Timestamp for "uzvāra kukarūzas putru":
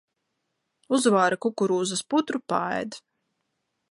0.97-2.43